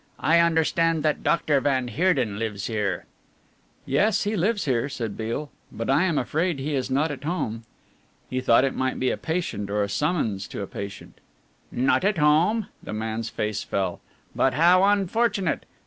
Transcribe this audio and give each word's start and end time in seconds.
"I 0.19 0.39
understand 0.39 1.03
that 1.03 1.21
Doctor 1.21 1.59
van 1.61 1.87
Heerden 1.87 2.39
lives 2.39 2.65
here?" 2.65 3.05
"Yes, 3.85 4.23
he 4.23 4.35
lives 4.35 4.65
here," 4.65 4.89
said 4.89 5.15
Beale, 5.15 5.51
"but 5.71 5.91
I 5.91 6.05
am 6.05 6.17
afraid 6.17 6.57
he 6.57 6.73
is 6.73 6.89
not 6.89 7.11
at 7.11 7.23
home." 7.23 7.65
He 8.27 8.41
thought 8.41 8.65
it 8.65 8.73
might 8.73 8.99
be 8.99 9.11
a 9.11 9.15
patient 9.17 9.69
or 9.69 9.83
a 9.83 9.89
summons 9.89 10.47
to 10.47 10.63
a 10.63 10.65
patient. 10.65 11.19
"Not 11.71 12.03
at 12.03 12.17
home?" 12.17 12.65
The 12.81 12.93
man's 12.93 13.29
face 13.29 13.61
fell. 13.61 14.01
"But 14.35 14.55
how 14.55 14.81
unfortunate! 14.85 15.67